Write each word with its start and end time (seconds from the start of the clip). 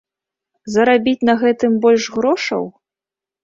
Зарабіць 0.75 1.27
на 1.31 1.37
гэтым 1.43 1.77
больш 1.87 2.11
грошаў? 2.19 2.69